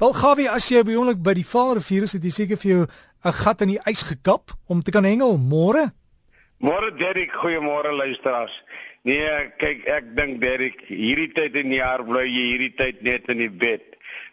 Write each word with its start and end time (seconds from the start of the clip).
Wel 0.00 0.14
Gawie, 0.16 0.46
as 0.48 0.64
jy 0.72 0.80
behoorlik 0.80 1.18
by 1.20 1.34
die 1.36 1.44
Vaalrivier 1.44 2.06
is, 2.06 2.14
het 2.16 2.24
jy 2.24 2.30
seker 2.32 2.56
vir 2.56 2.70
jou 2.70 2.84
'n 3.28 3.34
gat 3.36 3.60
in 3.60 3.68
die 3.68 3.82
ys 3.84 4.00
gekap 4.08 4.52
om 4.66 4.80
te 4.80 4.90
kan 4.90 5.04
hengel 5.04 5.36
môre. 5.36 5.92
Môre 6.58 6.88
Derek, 6.96 7.32
goeiemôre 7.36 7.92
luisteraars. 7.92 8.62
Nee, 9.04 9.52
kyk, 9.58 9.84
ek 9.84 10.16
dink 10.16 10.40
Derek, 10.40 10.80
hierdie 10.88 11.28
tyd 11.34 11.54
in 11.54 11.68
die 11.68 11.82
jaar 11.84 12.00
bly 12.02 12.24
jy 12.24 12.44
hierdie 12.48 12.76
tyd 12.76 13.02
net 13.02 13.28
in 13.28 13.44
die 13.44 13.50
bed 13.50 13.84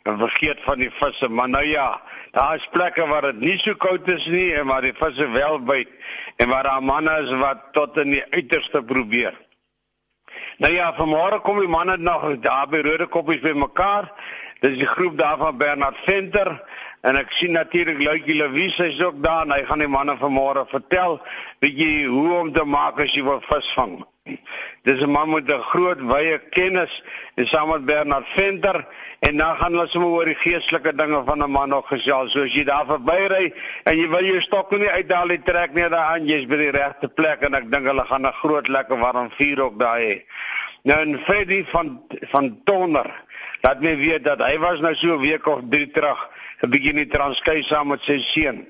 en 0.05 0.17
vergeet 0.17 0.63
van 0.63 0.79
die 0.79 0.89
visse. 0.89 1.27
Maar 1.27 1.49
nou 1.49 1.65
ja, 1.65 2.01
daar 2.31 2.55
is 2.55 2.69
plekke 2.71 3.05
waar 3.05 3.33
dit 3.33 3.39
nie 3.39 3.57
so 3.59 3.75
koud 3.75 4.07
is 4.07 4.25
nie 4.25 4.53
en 4.53 4.67
waar 4.67 4.81
die 4.81 4.95
visse 4.95 5.27
wel 5.31 5.59
byt 5.59 5.91
en 6.37 6.47
waar 6.47 6.63
daar 6.63 6.81
manne 6.81 7.11
is 7.25 7.33
wat 7.43 7.73
tot 7.73 7.97
in 7.97 8.11
die 8.11 8.23
uiterste 8.31 8.81
probeer. 8.83 9.35
Nou 10.57 10.73
ja, 10.73 10.93
vanmôre 10.95 11.41
kom 11.41 11.59
die 11.59 11.67
manne 11.67 11.97
nog 11.97 12.23
daar 12.41 12.67
by 12.71 12.81
Rode 12.85 13.07
Koppies 13.07 13.41
bymekaar 13.43 14.13
Dis 14.59 14.77
die 14.77 14.87
groep 14.89 15.17
daar 15.17 15.37
van 15.37 15.57
Bernard 15.57 15.97
Venter 16.01 16.49
en 17.05 17.17
ek 17.19 17.31
sien 17.37 17.53
natuurlik 17.53 17.99
Luitjie 18.01 18.39
Louise 18.39 18.87
is 18.89 19.01
ook 19.03 19.19
daar 19.23 19.45
en 19.45 19.53
hy 19.53 19.63
gaan 19.69 19.83
die 19.83 19.91
manne 19.91 20.17
vanmôre 20.17 20.65
vertel 20.71 21.19
bietjie 21.61 22.07
hoe 22.09 22.31
om 22.39 22.53
te 22.53 22.65
maak 22.65 22.97
as 23.03 23.13
jy 23.13 23.21
wil 23.27 23.43
visvang. 23.45 23.99
Dis 24.83 25.01
'n 25.01 25.11
man 25.11 25.29
met 25.29 25.51
'n 25.51 25.61
groot 25.71 26.01
wye 26.01 26.39
kennis 26.49 27.03
en 27.35 27.47
saam 27.47 27.69
met 27.69 27.85
Bernard 27.85 28.27
Venter 28.27 28.87
en 29.19 29.37
dan 29.37 29.55
gaan 29.55 29.71
hulle 29.71 29.87
sommer 29.87 30.09
oor 30.09 30.25
die 30.25 30.35
geestelike 30.35 30.95
dinge 30.95 31.23
van 31.25 31.43
'n 31.43 31.51
man 31.51 31.69
nog 31.69 31.87
gesels. 31.87 32.31
So 32.31 32.43
as 32.43 32.53
jy 32.53 32.63
daar 32.63 32.85
verbyry 32.85 33.53
en 33.83 33.97
jy 33.97 34.09
wil 34.09 34.25
jou 34.25 34.41
stok 34.41 34.71
nie 34.71 34.89
uithaal 34.89 35.27
nie, 35.27 35.41
trek 35.43 35.73
net 35.73 35.91
daar 35.91 36.13
aan, 36.13 36.27
jy's 36.27 36.45
by 36.45 36.57
die 36.57 36.71
regte 36.71 37.07
plek 37.07 37.41
en 37.41 37.53
ek 37.53 37.71
dink 37.71 37.85
hulle 37.85 38.05
gaan 38.05 38.25
'n 38.25 38.33
groot 38.33 38.67
lekker 38.67 38.97
warm 38.97 39.31
vuur 39.37 39.61
ook 39.61 39.79
daar 39.79 39.99
hê. 39.99 40.25
Nou 40.87 40.99
en 41.03 41.17
Freddy 41.19 41.65
van 41.67 41.87
van 42.31 42.45
Tonner 42.63 43.07
laat 43.61 43.81
my 43.83 43.91
weet 43.99 44.23
dat 44.23 44.39
hy 44.39 44.53
was 44.61 44.79
nou 44.79 44.93
so 44.95 45.15
'n 45.15 45.21
week 45.21 45.47
of 45.47 45.59
3 45.69 45.91
terug 45.91 46.19
'n 46.63 46.69
bietjie 46.69 46.93
in 46.93 47.01
die 47.01 47.11
Transkei 47.11 47.63
saam 47.63 47.87
met 47.87 48.03
sy 48.03 48.19
seun. 48.23 48.67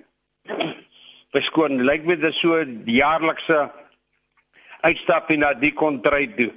Beskoon, 1.31 1.83
lyk 1.83 2.05
my 2.05 2.15
dit 2.15 2.33
so 2.33 2.63
jaarlikse 2.85 3.71
uitstapie 4.81 5.37
na 5.37 5.53
die 5.53 5.73
kontry 5.73 6.27
toe. 6.27 6.51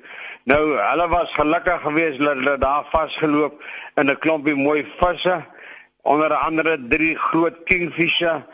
Nou, 0.44 0.62
hulle 0.78 1.08
was 1.08 1.32
gelukkig 1.32 1.80
geweest 1.80 2.18
dat 2.18 2.36
hulle 2.36 2.58
daar 2.58 2.84
vasgeloop 2.90 3.62
in 3.96 4.10
'n 4.10 4.18
klompie 4.18 4.54
mooi 4.54 4.86
visse, 4.96 5.44
onder 6.02 6.34
andere 6.34 6.78
drie 6.88 7.16
groot 7.16 7.62
kingfisher, 7.64 8.46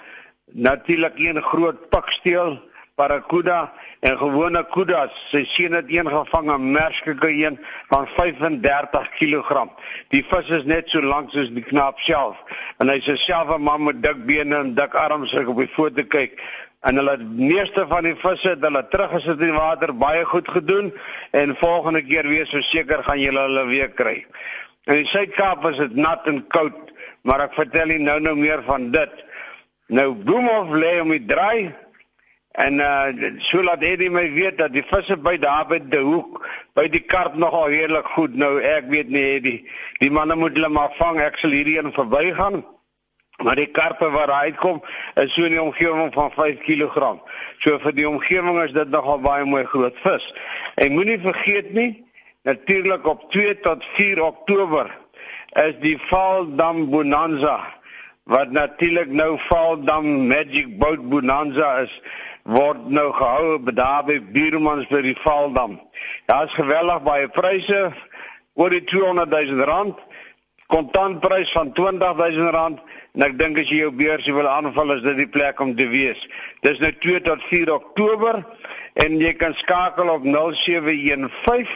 natuurlik 0.45 1.19
een 1.19 1.43
groot 1.43 1.89
piksteel 1.89 2.59
barracuda 2.97 3.73
en 4.01 4.17
gewone 4.19 4.63
kudas. 4.73 5.13
Sy 5.31 5.43
sien 5.53 5.75
dit 5.77 5.91
een 5.99 6.09
gevang 6.09 6.49
'n 6.51 6.73
merskeke 6.73 7.29
een 7.29 7.59
van 7.89 8.07
35 8.07 9.09
kg. 9.19 9.67
Die 10.09 10.25
vis 10.29 10.49
is 10.49 10.65
net 10.65 10.89
so 10.89 11.03
lank 11.03 11.31
soos 11.31 11.51
die 11.51 11.63
knaap 11.63 11.99
self 11.99 12.37
en 12.79 12.89
hy's 12.89 13.11
self 13.25 13.53
'n 13.57 13.63
man 13.63 13.85
met 13.85 14.03
dik 14.03 14.25
bene 14.27 14.57
en 14.57 14.75
dik 14.75 14.95
arms 14.95 15.35
as 15.35 15.41
ek 15.41 15.49
op 15.49 15.59
die 15.59 15.69
foto 15.69 16.05
kyk. 16.05 16.41
En 16.81 16.97
hulle 16.97 17.17
meeste 17.19 17.87
van 17.89 18.03
die 18.05 18.17
visse 18.17 18.49
het 18.49 18.61
hulle 18.61 18.89
teruggesit 18.89 19.41
in 19.41 19.53
die 19.53 19.53
water 19.53 19.93
baie 19.95 20.25
goed 20.25 20.49
gedoen 20.49 20.93
en 21.31 21.57
volgende 21.57 22.03
keer 22.03 22.29
weer 22.29 22.47
so 22.47 22.61
seker 22.61 23.05
gaan 23.05 23.21
julle 23.21 23.41
hulle 23.41 23.67
weer 23.67 23.91
kry. 23.91 24.27
In 24.85 24.95
die 24.95 25.07
Suid-Kaap 25.07 25.65
is 25.65 25.77
dit 25.77 25.95
nat 25.95 26.27
en 26.27 26.47
koud, 26.47 26.93
maar 27.23 27.41
ek 27.41 27.55
vertel 27.55 27.87
nie 27.87 27.99
nou 27.99 28.21
nou 28.21 28.37
meer 28.37 28.63
van 28.63 28.91
dit. 28.91 29.25
Nou 29.87 30.15
Bloemhof 30.15 30.71
lê 30.71 31.01
om 31.01 31.11
die 31.11 31.27
draai 31.27 31.75
En 32.57 32.81
uh 32.81 33.33
so 33.45 33.63
laat 33.63 33.83
Eddie 33.85 34.11
my 34.11 34.25
weet 34.33 34.59
dat 34.59 34.73
die 34.73 34.85
visse 34.87 35.17
by 35.17 35.37
daar 35.39 35.67
by 35.69 35.81
die 35.83 36.01
hoek 36.01 36.41
by 36.75 36.87
die 36.89 37.05
karp 37.05 37.35
nogal 37.37 37.69
redelik 37.69 38.09
goed 38.17 38.35
nou 38.35 38.57
ek 38.61 38.89
weet 38.89 39.13
nie 39.13 39.25
Eddie 39.37 39.59
die 40.01 40.11
manne 40.11 40.39
moet 40.41 40.57
hulle 40.57 40.73
maar 40.73 40.95
vang 40.97 41.21
ek 41.21 41.37
sal 41.43 41.53
hierdie 41.53 41.77
een 41.79 41.93
verbygaan 41.93 42.63
maar 43.45 43.57
die 43.61 43.69
karpe 43.69 44.09
wat 44.11 44.31
uitkom 44.31 44.81
is 45.15 45.35
so 45.35 45.45
in 45.45 45.53
die 45.53 45.63
omgewing 45.63 46.13
van 46.13 46.31
5 46.33 46.63
kg. 46.65 47.17
So 47.61 47.79
vir 47.83 47.95
die 47.97 48.09
omgewing 48.09 48.61
is 48.63 48.73
dit 48.73 48.91
nogal 48.91 49.21
baie 49.21 49.45
mooi 49.45 49.65
groot 49.69 49.97
vis. 50.05 50.31
En 50.81 50.97
moenie 50.97 51.21
vergeet 51.21 51.73
nie 51.77 51.91
natuurlik 52.49 53.07
op 53.07 53.31
2 53.31 53.61
tot 53.61 53.85
4 53.97 54.23
Oktober 54.25 54.89
is 55.67 55.77
die 55.83 55.97
Vaaldam 56.09 56.87
Bonanza 56.91 57.59
wat 58.27 58.51
natuurlik 58.51 59.13
nou 59.13 59.37
Vaaldam 59.39 60.27
Magic 60.29 60.79
Boat 60.79 61.05
Bonanza 61.09 61.77
is 61.85 61.93
word 62.47 62.87
nou 62.95 63.11
gehou 63.13 63.59
by 63.67 63.73
by 64.07 64.21
Buurmans 64.33 64.87
by 64.91 65.03
die 65.03 65.17
Valdam. 65.19 65.81
Daar's 66.27 66.55
geweldig 66.55 67.03
baie 67.03 67.29
pryse 67.29 67.93
oor 68.55 68.71
die 68.71 68.85
200 68.85 69.31
000 69.31 69.65
rand, 69.67 69.97
kontantprys 70.71 71.53
van 71.53 71.73
20 71.73 72.17
000 72.17 72.51
rand 72.55 72.79
en 73.15 73.23
ek 73.23 73.39
dink 73.39 73.59
as 73.59 73.69
jy 73.71 73.77
jou 73.85 73.93
beursie 73.95 74.35
wil 74.35 74.49
aanval 74.51 74.93
is 74.97 75.03
dit 75.05 75.17
die 75.23 75.29
plek 75.31 75.61
om 75.61 75.77
te 75.77 75.89
wees. 75.91 76.29
Dis 76.63 76.79
nou 76.83 76.93
2 77.03 77.21
tot 77.27 77.43
4 77.51 77.73
Oktober 77.75 78.45
en 78.95 79.21
jy 79.21 79.33
kan 79.39 79.55
skakel 79.59 80.09
op 80.11 80.23
0715 80.27 81.67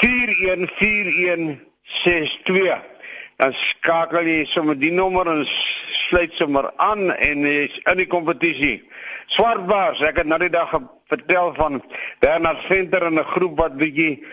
414162 0.00 2.90
dan 3.40 3.54
skakel 3.56 4.28
jy 4.28 4.44
sommer 4.52 4.76
die 4.78 4.92
nommer 4.92 5.26
en 5.32 5.46
sluit 6.10 6.34
sommer 6.34 6.70
aan 6.82 7.12
en 7.14 7.46
jy's 7.46 7.78
in 7.86 8.00
die 8.02 8.08
kompetisie. 8.10 8.80
Swartbaars, 9.30 10.02
ek 10.02 10.22
het 10.22 10.30
nou 10.30 10.40
die 10.42 10.52
dag 10.52 10.72
vertel 11.10 11.52
van 11.54 11.82
Bernard 12.22 12.64
Venter 12.66 13.06
en 13.06 13.18
'n 13.18 13.32
groep 13.34 13.58
wat 13.58 13.78
bietjie 13.78 14.24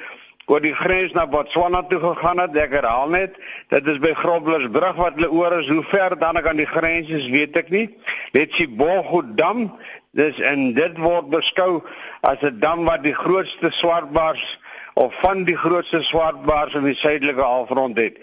oor 0.48 0.64
die 0.64 0.74
grens 0.74 1.12
na 1.12 1.26
Botswana 1.28 1.82
toe 1.90 2.00
gegaan 2.00 2.40
het. 2.40 2.56
Ek 2.56 2.72
herhaal 2.72 3.10
net, 3.12 3.36
dit 3.70 3.88
is 3.88 4.00
by 4.00 4.14
Groblersbrug 4.16 4.96
wat 4.96 5.18
hulle 5.20 5.32
oor 5.32 5.60
is. 5.60 5.68
Hoe 5.68 5.84
ver 5.84 6.18
dan 6.20 6.40
aan 6.40 6.62
die 6.62 6.70
grens 6.70 7.10
is, 7.10 7.28
weet 7.28 7.58
ek 7.58 7.70
nie. 7.70 7.88
Letsie 8.34 8.68
Bongo 8.68 9.22
Dam, 9.36 9.68
dis 10.16 10.40
en 10.40 10.72
dit 10.74 10.98
word 10.98 11.30
beskou 11.30 11.84
as 12.22 12.42
'n 12.42 12.60
dam 12.60 12.86
wat 12.86 13.04
die 13.04 13.14
grootste 13.14 13.72
swartbaars 13.72 14.60
of 14.98 15.14
van 15.22 15.44
die 15.44 15.58
grootste 15.58 16.02
swartbaars 16.02 16.74
in 16.74 16.88
die 16.88 16.96
suidelike 16.96 17.42
halfrond 17.42 17.98
het. 17.98 18.18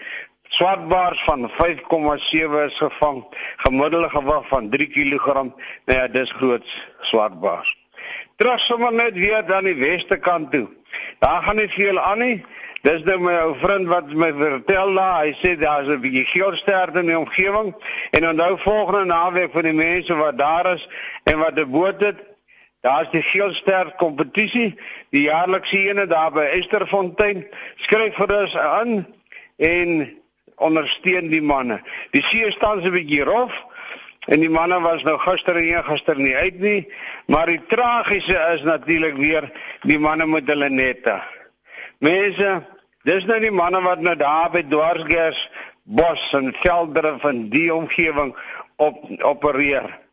Swartbaars 0.47 1.23
van 1.23 1.49
5,7 1.51 2.65
is 2.65 2.77
gevang, 2.77 3.25
gemiddelde 3.57 4.09
gewig 4.09 4.47
van 4.47 4.69
3 4.69 4.87
kg. 4.87 5.33
Nou 5.33 5.53
ja, 5.85 6.07
dis 6.07 6.31
groot 6.31 6.87
swartbaars. 7.01 7.77
Terug 8.35 8.59
sommer 8.59 8.93
net 8.93 9.13
weer 9.13 9.45
dan 9.45 9.63
die 9.63 9.75
weste 9.75 10.17
kant 10.17 10.51
toe. 10.51 10.67
Daar 11.19 11.43
gaan 11.43 11.55
nie 11.55 11.69
veel 11.69 11.99
aan 11.99 12.19
nie. 12.19 12.45
Dis 12.85 13.01
nou 13.01 13.17
my 13.19 13.33
ou 13.41 13.55
vriend 13.57 13.87
wat 13.89 14.11
my 14.13 14.27
vertel 14.37 14.93
daar, 14.93 15.23
hy 15.23 15.31
sê 15.41 15.55
daar's 15.57 15.87
'n 15.89 16.01
bietjie 16.01 16.25
geelsterde 16.25 16.99
in 16.99 17.07
die 17.09 17.17
omgewing 17.17 17.73
en 18.11 18.27
onthou 18.29 18.57
volgende 18.57 19.05
naweek 19.05 19.51
vir 19.51 19.63
die 19.63 19.73
mense 19.73 20.15
wat 20.15 20.37
daar 20.37 20.73
is 20.73 20.87
en 21.23 21.39
wat 21.39 21.57
'n 21.57 21.71
boot 21.71 22.01
het, 22.01 22.19
daar's 22.81 23.09
die 23.11 23.21
geelsterd 23.21 23.95
kompetisie, 23.95 24.77
die 25.09 25.21
jaarlikse 25.21 25.77
ene 25.77 26.05
daar 26.07 26.31
by 26.31 26.45
Esterfontein. 26.45 27.47
Skryf 27.75 28.15
vir 28.15 28.41
ons 28.41 28.57
aan 28.57 29.07
en 29.57 30.13
ondersteun 30.55 31.29
die 31.29 31.41
manne. 31.41 31.79
Die 32.11 32.23
see 32.23 32.51
staan 32.51 32.81
so 32.81 32.87
'n 32.87 32.97
bietjie 32.97 33.23
rof 33.23 33.53
en 34.27 34.39
die 34.39 34.49
manne 34.49 34.79
was 34.81 35.03
nou 35.03 35.17
gister 35.17 35.55
en 35.55 35.83
gister 35.83 36.17
nie 36.17 36.35
uit 36.35 36.59
nie, 36.59 36.87
maar 37.27 37.45
die 37.45 37.61
tragiese 37.67 38.37
is 38.53 38.61
natuurlik 38.61 39.17
weer 39.17 39.51
die 39.81 39.99
manne 39.99 40.25
met 40.25 40.47
hulle 40.47 40.69
nette. 40.69 41.21
Mense, 41.99 42.63
dis 43.03 43.25
nou 43.25 43.39
die 43.39 43.51
manne 43.51 43.81
wat 43.81 43.99
nou 43.99 44.15
daar 44.15 44.49
by 44.51 44.63
Dwarsgers 44.63 45.49
bos 45.83 46.33
en 46.33 46.53
veldere 46.53 47.17
van 47.19 47.49
die 47.49 47.73
omgewing 47.73 48.35
op 48.75 49.05
opereer 49.21 50.04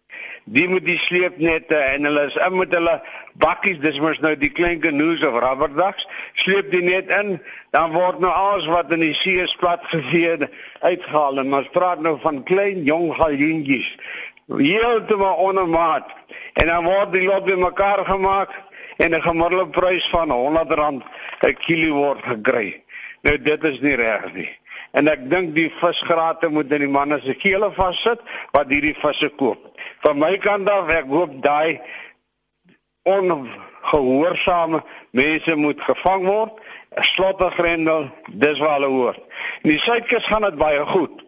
die 0.44 0.68
moet 0.68 0.84
die 0.86 0.98
sleepnette 0.98 1.76
en 1.76 2.04
hulle 2.08 2.24
is 2.26 2.36
in 2.46 2.56
met 2.58 2.72
hulle 2.74 2.96
bakkies 3.42 3.78
dis 3.82 4.00
mos 4.02 4.18
nou 4.24 4.32
die 4.36 4.50
klein 4.50 4.80
canoes 4.82 5.22
of 5.26 5.38
rubberducks 5.38 6.06
sleep 6.42 6.70
die 6.72 6.82
net 6.82 7.10
in 7.14 7.36
dan 7.74 7.92
word 7.94 8.18
nou 8.20 8.32
alles 8.32 8.66
wat 8.70 8.90
in 8.92 9.04
die 9.04 9.14
see 9.14 9.42
is 9.42 9.54
plat 9.60 9.84
gevee 9.92 10.48
uitgehaal. 10.82 11.38
En 11.38 11.54
ons 11.54 11.70
praat 11.72 12.02
nou 12.02 12.18
van 12.22 12.42
klein 12.48 12.82
jong 12.88 13.12
galjientjies 13.18 13.94
heeltemal 14.52 15.38
onnormaal 15.46 16.06
en 16.58 16.66
dan 16.66 16.84
word 16.84 17.12
die 17.14 17.26
lot 17.26 17.46
bymekaar 17.46 18.04
gemaak 18.06 18.50
en 18.98 19.14
'n 19.14 19.22
gemiddelde 19.22 19.70
prys 19.70 20.08
van 20.10 20.30
R100 20.30 21.06
per 21.38 21.54
kilo 21.54 21.94
word 21.94 22.22
gekry. 22.22 22.82
Nou 23.22 23.38
dit 23.38 23.64
is 23.64 23.80
nie 23.80 23.94
reg 23.94 24.32
nie 24.34 24.50
en 24.92 25.08
ek 25.08 25.24
dink 25.30 25.54
die 25.56 25.70
visgrate 25.80 26.48
moet 26.52 26.72
in 26.72 26.86
die 26.86 26.92
manne 26.92 27.20
se 27.24 27.34
kele 27.34 27.72
vassit 27.76 28.20
wat 28.52 28.70
hierdie 28.72 28.96
visse 29.00 29.28
koop. 29.40 29.60
Van 30.04 30.18
my 30.20 30.36
kant 30.38 30.68
af 30.68 30.90
ek 30.92 31.10
hoop 31.12 31.38
daai 31.44 31.80
ongehoorsame 33.08 34.82
mense 35.10 35.56
moet 35.56 35.80
gevang 35.88 36.26
word. 36.28 36.60
'n 36.92 37.02
Slottergrendel, 37.02 38.10
dis 38.28 38.58
waar 38.58 38.76
hulle 38.76 38.90
hoort. 38.92 39.20
In 39.62 39.70
die 39.70 39.78
suidkus 39.80 40.26
gaan 40.28 40.44
dit 40.44 40.56
baie 40.60 40.84
goed. 40.86 41.22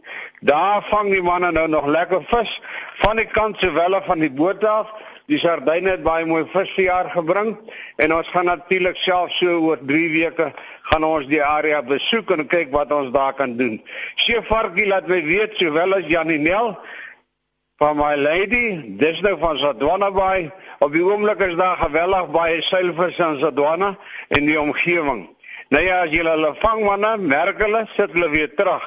Daar 0.45 0.83
vang 0.91 1.09
die 1.11 1.23
manne 1.23 1.53
nou 1.53 1.69
nog 1.69 1.87
lekker 1.87 2.25
vis 2.29 2.61
van 3.01 3.17
die 3.17 3.27
kant 3.27 3.59
sowel 3.59 3.97
van 4.05 4.21
die 4.21 4.31
boot 4.31 4.65
af. 4.65 4.91
Die 5.33 5.39
sardyne 5.41 5.95
het 5.95 6.03
baie 6.05 6.27
mooi 6.29 6.43
vis 6.53 6.73
jaar 6.77 7.07
gebring 7.09 7.55
en 7.97 8.13
ons 8.13 8.29
gaan 8.29 8.45
natuurlik 8.51 8.99
self 9.01 9.33
so 9.33 9.55
oor 9.71 9.81
3 9.81 10.09
weke 10.13 10.51
gaan 10.91 11.07
ons 11.09 11.25
die 11.31 11.41
area 11.41 11.81
besoek 11.83 12.35
en 12.35 12.45
kyk 12.45 12.69
wat 12.75 12.93
ons 12.93 13.09
daar 13.15 13.33
kan 13.39 13.55
doen. 13.57 13.79
Shefartjie 14.21 14.85
laat 14.91 15.09
my 15.09 15.23
weet 15.25 15.57
sowel 15.57 15.97
as 15.97 16.11
Janinel 16.13 16.75
van 17.81 17.97
my 17.97 18.13
lady, 18.21 18.97
dis 19.01 19.23
nou 19.25 19.33
van 19.41 19.57
Sadwana 19.59 20.11
Bay. 20.13 20.51
Op 20.85 20.93
die 20.93 21.03
oomblik 21.03 21.41
is 21.49 21.57
daar 21.57 21.81
geweldig 21.81 22.29
baie 22.37 22.61
seilvisse 22.63 23.25
in 23.25 23.41
Sadwana 23.41 23.95
en 24.29 24.45
die 24.45 24.61
omgewing. 24.61 25.25
Nou 25.73 25.83
ja, 25.83 26.03
as 26.05 26.13
julle 26.13 26.37
hulle 26.37 26.53
vang 26.61 26.85
manne, 26.85 27.17
merk 27.25 27.65
hulle 27.65 27.87
sit 27.97 28.13
hulle 28.13 28.29
weer 28.29 28.53
terug. 28.61 28.85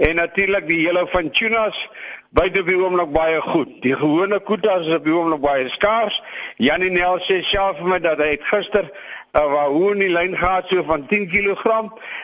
En 0.00 0.14
natuurlik 0.14 0.68
die 0.68 0.86
hele 0.86 1.06
van 1.12 1.30
tunas 1.30 1.88
buite 2.30 2.60
op 2.60 2.66
die 2.66 2.76
oomblik 2.80 3.10
baie 3.12 3.40
goed. 3.40 3.68
Die 3.84 3.92
gewone 3.94 4.38
koetas 4.40 4.86
is 4.86 4.94
op 4.96 5.04
die 5.04 5.12
oomblik 5.12 5.42
baie 5.44 5.68
skaars. 5.68 6.22
Janie 6.56 6.88
Nel 6.90 7.20
sê 7.26 7.42
self 7.44 7.76
vir 7.82 7.90
my 7.90 7.98
dat 8.00 8.22
hy 8.22 8.30
het 8.30 8.46
gister 8.48 8.88
'n 8.88 9.38
uh, 9.38 9.44
wahoe 9.52 9.92
in 9.92 10.00
die 10.00 10.08
lyn 10.08 10.36
gehad 10.36 10.72
so 10.72 10.84
van 10.88 11.04
10 11.06 11.28
kg. 11.28 11.64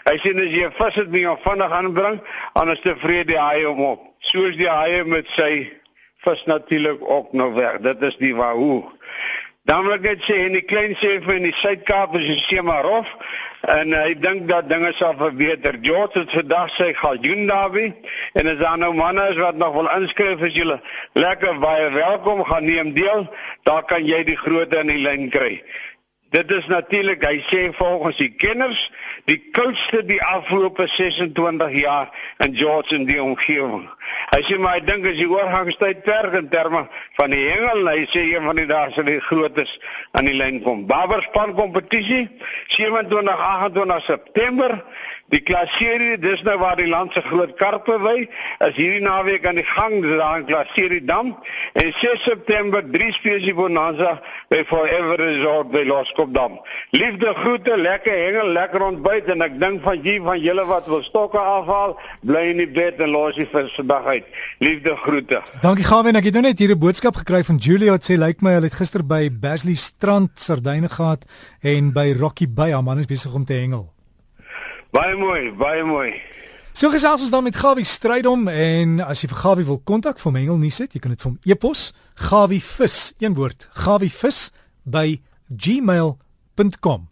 Hy 0.08 0.16
sê 0.24 0.32
as 0.32 0.56
jy 0.56 0.70
vis 0.78 0.94
het, 0.94 1.10
moet 1.10 1.20
jy 1.20 1.28
hom 1.28 1.42
vinnig 1.44 1.76
aanbring, 1.80 2.20
anders 2.52 2.80
tevrede 2.80 3.34
die 3.34 3.38
haai 3.38 3.64
hom 3.64 3.84
op. 3.84 4.00
Soos 4.18 4.56
die 4.56 4.72
haai 4.72 5.04
met 5.04 5.28
sy 5.36 5.68
vis 6.24 6.44
natuurlik 6.44 7.04
ook 7.04 7.32
nou 7.32 7.52
weg. 7.54 7.78
Dit 7.84 8.02
is 8.02 8.16
die 8.16 8.34
wahoe. 8.34 8.84
Dan 9.66 9.84
wil 9.84 9.98
ek 9.98 10.04
net 10.06 10.24
sê 10.24 10.46
en 10.46 10.56
die 10.56 10.64
klein 10.64 10.96
sê 10.96 11.16
vir 11.20 11.36
in 11.36 11.48
die 11.50 11.56
Suid-Kaap 11.60 12.16
is 12.16 12.24
die 12.24 12.40
see 12.40 12.62
maar 12.62 12.84
rof 12.86 13.12
en 13.66 13.92
hy 13.92 14.14
dink 14.22 14.46
dat 14.48 14.68
dinge 14.70 14.92
sal 14.94 15.16
verbeter. 15.18 15.78
George 15.82 16.20
het 16.22 16.30
vandag 16.30 16.70
sy 16.76 16.92
galjoen 16.94 17.46
daarby 17.50 17.88
en 18.38 18.52
as 18.52 18.60
daar 18.62 18.78
nou 18.78 18.92
manne 18.94 19.26
is 19.32 19.40
wat 19.42 19.58
nog 19.58 19.74
wil 19.74 19.90
inskryf 19.96 20.44
as 20.46 20.54
julle 20.54 20.78
lekker 21.18 21.58
baie 21.62 21.90
welkom 21.94 22.44
gaan 22.46 22.64
neem 22.64 22.94
deel, 22.94 23.26
daar 23.66 23.82
kan 23.90 24.06
jy 24.06 24.22
die 24.28 24.38
grootte 24.38 24.84
in 24.84 24.94
die 24.94 25.02
lyn 25.02 25.30
kry. 25.34 25.60
Dit 26.34 26.50
is 26.50 26.66
natuurlik, 26.66 27.22
hy 27.22 27.38
sê 27.46 27.60
volgens 27.72 28.18
die 28.18 28.32
kenners, 28.34 28.80
die 29.30 29.38
koudste 29.54 30.02
die 30.04 30.18
afgelope 30.22 30.88
26 30.90 31.76
jaar 31.80 32.10
in 32.42 32.56
George 32.58 32.96
en 32.98 33.06
die 33.06 33.20
omgewing. 33.22 33.86
Hy 34.32 34.40
sê 34.44 34.58
maar 34.58 34.80
ek 34.80 34.88
dink 34.90 35.06
as 35.06 35.20
die 35.20 35.30
oorgangstyd 35.30 36.02
perk 36.04 36.34
in 36.36 36.50
terme 36.50 36.82
van 37.16 37.32
die 37.32 37.42
hengel, 37.48 37.86
hy 37.88 38.04
sê 38.12 38.22
een 38.30 38.44
van 38.44 38.58
die 38.60 38.66
dae 38.68 38.92
sal 38.92 39.06
die 39.08 39.20
grootes 39.24 39.72
aan 40.12 40.28
die 40.28 40.36
lyn 40.36 40.60
kom. 40.64 40.84
Baberspan 40.88 41.54
kompetisie 41.56 42.26
27 42.76 43.44
28 43.50 44.04
September. 44.04 44.82
Die 45.34 45.40
klasserie, 45.42 46.14
dis 46.22 46.42
nou 46.46 46.54
waar 46.60 46.76
die 46.78 46.86
land 46.86 47.10
se 47.16 47.20
groot 47.26 47.56
karpe 47.58 47.96
wy, 47.98 48.28
is 48.62 48.76
hierdie 48.76 49.02
naweek 49.02 49.46
aan 49.50 49.58
die 49.58 49.66
gang 49.66 49.96
daar 50.04 50.36
in 50.38 50.44
Klasserie 50.46 51.00
Dam 51.02 51.32
en 51.74 51.88
6 51.98 52.22
September 52.22 52.84
drie 52.86 53.10
spesie 53.16 53.54
bonanza 53.56 54.20
by 54.52 54.60
Forever 54.70 55.18
Resort 55.18 55.72
by 55.72 55.82
Loskopdam. 55.88 56.60
Liefde 56.94 57.32
groete, 57.40 57.74
lekker 57.74 58.14
hengel, 58.14 58.52
lekker 58.54 58.84
ontbyt 58.86 59.32
en 59.34 59.42
ek 59.48 59.58
dink 59.58 59.82
van 59.82 60.06
jy 60.06 60.20
van 60.22 60.38
julle 60.44 60.66
wat 60.70 60.86
wil 60.92 61.02
stokke 61.02 61.42
afhaal, 61.42 61.96
bly 62.22 62.44
in 62.52 62.62
die 62.62 62.70
bed 62.78 63.02
en 63.02 63.10
los 63.16 63.34
die 63.34 63.48
vis 63.50 63.74
vandag 63.80 64.06
uit. 64.06 64.30
Liefde 64.62 64.94
groete. 65.02 65.42
Dankie 65.66 65.88
Gawin, 65.90 66.22
ek 66.22 66.30
het 66.30 66.38
nou 66.38 66.46
net 66.46 66.62
hier 66.62 66.70
'n 66.70 66.78
boodskap 66.78 67.05
gekry 67.14 67.44
van 67.44 67.58
Julia 67.62 67.92
wat 67.94 68.02
sê 68.02 68.16
lyk 68.18 68.40
my 68.42 68.56
hulle 68.56 68.66
het 68.66 68.74
gister 68.74 69.04
by 69.06 69.28
Basley 69.30 69.76
Strand 69.78 70.32
sardyne 70.40 70.88
gehad 70.90 71.22
en 71.62 71.92
by 71.94 72.16
Rocky 72.18 72.48
Bay, 72.50 72.72
haar 72.72 72.82
man 72.82 72.98
is 72.98 73.06
besig 73.06 73.34
om 73.34 73.44
te 73.46 73.54
hengel. 73.54 73.84
Baie 74.90 75.14
mooi, 75.14 75.52
baie 75.54 75.84
mooi. 75.86 76.10
So 76.74 76.90
gesels 76.90 77.22
ons 77.22 77.30
dan 77.30 77.46
met 77.46 77.56
Gawie 77.56 77.86
Strydom 77.86 78.48
en 78.50 78.98
as 79.00 79.22
jy 79.22 79.30
vir 79.30 79.42
Gawie 79.44 79.68
wil 79.70 79.78
kontak 79.78 80.18
vir 80.18 80.34
Mengel 80.34 80.58
nuus 80.58 80.82
het, 80.82 80.92
jy 80.92 81.00
kan 81.00 81.14
dit 81.14 81.22
vir 81.22 81.30
hom 81.30 81.38
e-pos 81.46 81.92
Gawie 82.26 82.60
vis, 82.60 83.14
een 83.22 83.38
woord, 83.38 83.68
Gawie 83.86 84.10
vis 84.10 84.48
by 84.82 85.20
gmail.com 85.46 87.06